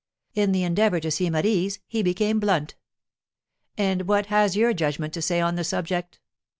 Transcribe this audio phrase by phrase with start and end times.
[0.33, 2.73] In the endeavour to seem at ease, he became blunt.
[3.77, 6.19] "And what has your judgment to say on the subject?"